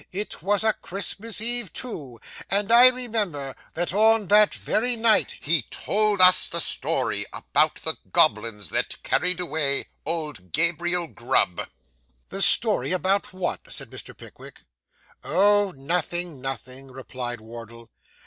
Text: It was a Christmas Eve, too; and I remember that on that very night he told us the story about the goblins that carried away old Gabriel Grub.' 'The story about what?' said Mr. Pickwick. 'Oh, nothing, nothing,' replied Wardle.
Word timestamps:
It 0.11 0.41
was 0.41 0.63
a 0.63 0.73
Christmas 0.73 1.39
Eve, 1.41 1.71
too; 1.71 2.19
and 2.49 2.71
I 2.71 2.87
remember 2.87 3.55
that 3.75 3.93
on 3.93 4.29
that 4.29 4.51
very 4.51 4.95
night 4.95 5.37
he 5.41 5.61
told 5.69 6.19
us 6.21 6.49
the 6.49 6.59
story 6.59 7.27
about 7.31 7.75
the 7.83 7.97
goblins 8.11 8.69
that 8.69 9.03
carried 9.03 9.39
away 9.39 9.89
old 10.03 10.51
Gabriel 10.53 11.05
Grub.' 11.05 11.69
'The 12.29 12.41
story 12.41 12.93
about 12.93 13.31
what?' 13.31 13.71
said 13.71 13.91
Mr. 13.91 14.17
Pickwick. 14.17 14.61
'Oh, 15.23 15.69
nothing, 15.77 16.41
nothing,' 16.41 16.89
replied 16.91 17.39
Wardle. 17.39 17.91